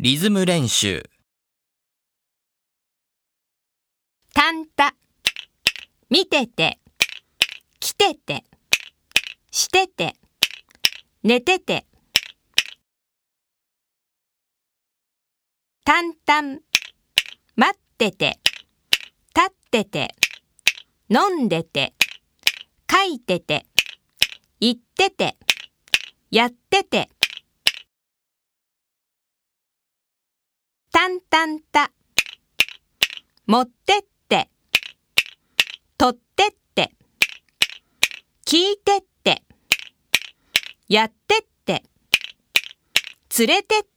[0.00, 1.08] リズム練習。
[4.34, 4.96] たんた。
[6.10, 6.80] 見てて。
[7.78, 8.42] 来てて。
[9.52, 10.16] してて。
[11.22, 11.86] 寝てて。
[15.84, 16.58] たんたん。
[17.54, 18.40] 待ってて。
[19.32, 20.08] 立ってて。
[21.08, 21.94] 飲んでて。
[22.90, 23.64] 書いてて。
[24.58, 25.36] 言ってて。
[26.32, 27.13] やってて。
[31.04, 31.92] たんたんた。
[33.46, 34.48] 持ってって。
[35.98, 36.92] 取ってって。
[38.46, 39.42] 聞いてって。
[40.88, 41.82] やってって。
[43.38, 43.93] 連れてって。